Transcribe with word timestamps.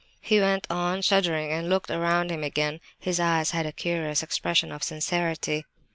he 0.19 0.39
went 0.39 0.65
on, 0.67 0.99
shuddering; 0.99 1.51
and 1.51 1.69
looked 1.69 1.91
round 1.91 2.31
him 2.31 2.43
again. 2.43 2.79
His 2.97 3.19
eyes 3.19 3.51
had 3.51 3.67
a 3.67 3.71
curious 3.71 4.23
expression 4.23 4.71
of 4.71 4.81
sincerity. 4.81 5.63